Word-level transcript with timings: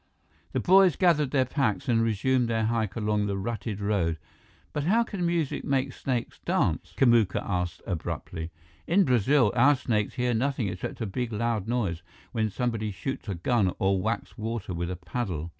The 0.53 0.59
boys 0.59 0.95
gathered 0.95 1.29
their 1.29 1.45
packs 1.45 1.87
and 1.87 2.01
resumed 2.01 2.47
their 2.47 2.65
hike 2.65 2.95
along 2.95 3.27
the 3.27 3.37
rutted 3.37 3.79
road. 3.79 4.17
"But 4.73 4.85
how 4.85 5.03
can 5.03 5.23
music 5.23 5.63
make 5.63 5.93
snakes 5.93 6.39
dance?" 6.43 6.95
Kamuka 6.97 7.39
asked 7.47 7.83
abruptly. 7.85 8.49
"In 8.87 9.03
Brazil, 9.03 9.53
our 9.55 9.75
snakes 9.75 10.15
hear 10.15 10.33
nothing 10.33 10.69
except 10.69 11.01
a 11.01 11.05
big 11.05 11.31
loud 11.31 11.67
noise, 11.67 12.01
when 12.31 12.49
somebody 12.49 12.89
shoots 12.89 13.29
a 13.29 13.35
gun 13.35 13.75
or 13.77 14.01
whacks 14.01 14.35
water 14.39 14.73
with 14.73 14.89
a 14.89 14.95
paddle." 14.95 15.49